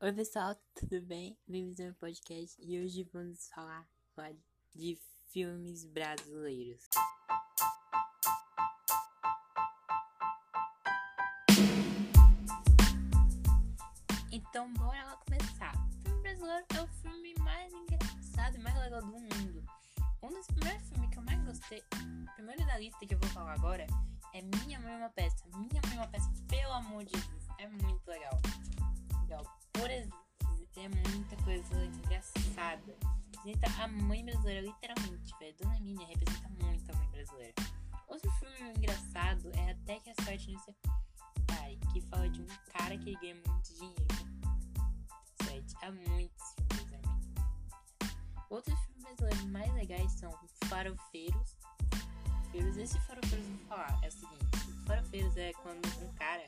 [0.00, 1.36] Oi pessoal, tudo bem?
[1.48, 3.84] Bem-vindos ao meu podcast e hoje vamos falar
[4.72, 6.84] de filmes brasileiros.
[14.30, 15.74] Então bora lá começar.
[15.74, 19.64] O filme brasileiro é o filme mais engraçado e mais legal do mundo.
[20.22, 21.82] Um dos primeiros filmes que eu mais gostei,
[22.36, 23.84] primeiro da lista que eu vou falar agora,
[24.32, 25.44] é Minha Mãe é uma Peça.
[25.56, 28.40] Minha Mãe é uma Peça, pelo amor de Deus, é muito legal.
[29.22, 30.18] Legal por exemplo,
[30.76, 32.96] é muita coisa engraçada.
[33.44, 35.56] Representa a mãe brasileira, literalmente, velho.
[35.60, 37.54] Dona Emília representa muito a mãe brasileira.
[38.08, 40.74] Outro filme engraçado é Até que a Sorte Não Se
[41.46, 44.06] Pare, que fala de um cara que ganha muito dinheiro.
[45.42, 45.76] Sorte.
[45.82, 48.18] Há muitos filmes, amigo.
[48.50, 50.32] Outros filmes brasileiros mais legais são
[50.64, 51.56] Farofeiros.
[52.54, 56.46] Esse Farofeiros eu vou falar é o seguinte: Farofeiros é quando um cara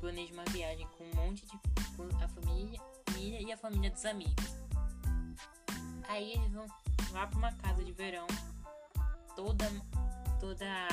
[0.00, 1.79] planeja uma viagem com um monte de.
[2.22, 4.56] A família, família e a família dos amigos.
[6.08, 6.66] Aí eles vão
[7.12, 8.26] lá pra uma casa de verão
[9.36, 9.66] toda.
[10.38, 10.88] toda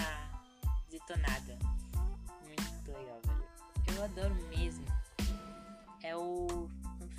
[0.89, 1.57] detonada.
[2.43, 3.47] Muito legal, velho.
[3.95, 4.85] Eu adoro mesmo.
[6.03, 6.69] É o,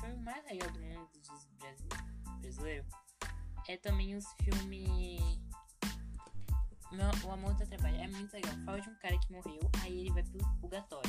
[0.00, 1.08] filme mais legal do mundo
[2.40, 2.86] brasileiro.
[3.66, 5.48] É também os filmes.
[7.24, 7.96] O Amor do Trabalho.
[7.96, 8.54] É muito legal.
[8.64, 11.07] Fala de um cara que morreu, aí ele vai pro purgatório.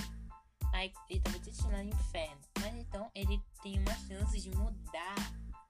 [0.86, 2.42] Ele tava destinado ao inferno.
[2.60, 5.16] Mas então ele tem uma chance de mudar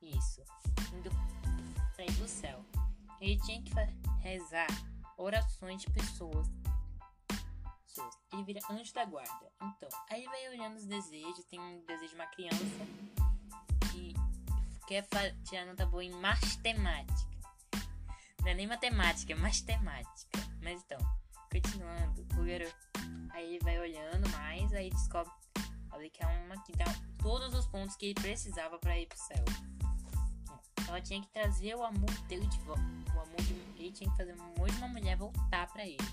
[0.02, 0.43] isso.
[0.93, 1.09] Indo
[1.95, 2.63] pra ir pro céu.
[3.19, 3.71] Ele tinha que
[4.21, 4.67] rezar
[5.17, 6.47] orações de pessoas.
[8.31, 9.52] Ele vira anjo da guarda.
[9.61, 11.43] Então, aí vai olhando os desejos.
[11.45, 12.85] Tem um desejo de uma criança
[13.91, 14.13] que
[14.87, 15.05] quer
[15.43, 17.30] tirar nota boa em matemática.
[18.41, 20.39] Não é nem matemática, é matemática.
[20.61, 20.99] Mas então,
[21.52, 22.88] continuando, o garoto
[23.39, 25.31] Aí ele vai olhando mais, aí descobre
[25.91, 26.83] ali que é uma que dá
[27.19, 29.45] todos os pontos que ele precisava para ir pro céu.
[30.85, 32.81] Ela tinha que trazer o amor dele de volta.
[33.15, 36.05] O amor de, ele tinha que fazer o amor de uma mulher voltar para ele.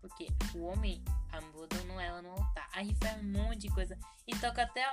[0.00, 0.26] Porque
[0.56, 2.68] o homem abandonou ela no altar.
[2.72, 3.96] Aí faz um monte de coisa.
[4.26, 4.90] E toca até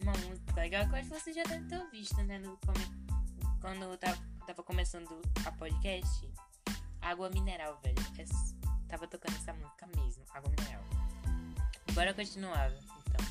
[0.00, 2.38] uma música legal que eu acho que você já deve ter visto, né?
[2.38, 2.56] No,
[3.60, 6.32] quando eu tava, tava começando a podcast.
[7.00, 7.96] Água mineral, velho.
[8.18, 8.61] É
[8.92, 10.82] tava tocando essa música mesmo, Água Mineral.
[11.94, 13.26] Bora continuar, então.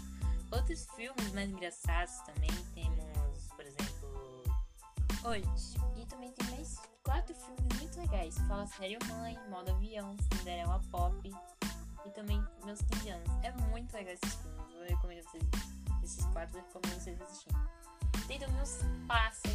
[0.58, 4.44] Outros filmes mais engraçados também temos, por exemplo,
[5.24, 5.78] Hoje.
[5.98, 8.36] E também tem mais quatro filmes muito legais.
[8.48, 11.32] Fala Sério Mãe, Modo Avião, Cinderela Pop
[12.06, 13.30] e também Meus 15 anos.
[13.44, 14.74] É muito legal esses filmes.
[14.74, 15.44] Eu recomendo vocês.
[16.04, 17.62] Esses quatro eu recomendo vocês assistirem.
[18.28, 19.51] Tem também os Pássaros,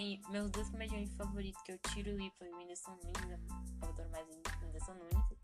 [0.00, 3.38] tem meus dois comediantes favoritos, que eu tiro o Lipo e o Whindersson Nunes.
[3.82, 4.26] Eu adoro mais
[4.62, 5.38] Whindersson Nunes.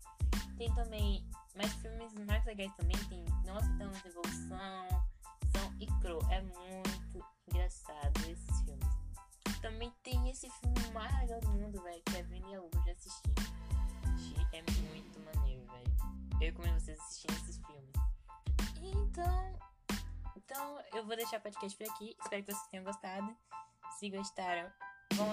[0.57, 1.23] Tem também
[1.55, 2.97] mais filmes mais legais também.
[3.07, 4.87] Tem Nós Estamos Evolução,
[5.51, 6.19] São e Crow.
[6.31, 8.87] É muito engraçado esses filmes.
[9.61, 13.29] Também tem esse filme mais legal do mundo, velho, que é Vini a Já assisti.
[14.53, 15.95] É muito maneiro, velho.
[16.33, 17.93] Eu recomendo vocês assistirem esses filmes.
[18.81, 19.59] Então,
[20.35, 22.17] então eu vou deixar o podcast por aqui.
[22.23, 23.37] Espero que vocês tenham gostado.
[23.97, 24.69] Se gostaram,
[25.15, 25.27] vão.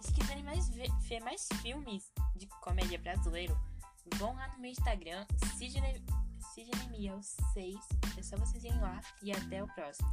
[0.00, 3.54] Se quiserem mais ver, mais filmes de comédia brasileiro,
[4.14, 5.26] vão lá no meu Instagram,
[5.58, 6.02] Sidney,
[6.54, 7.10] Sidney
[7.52, 7.76] 6.
[8.16, 10.08] É só vocês irem lá e até o próximo.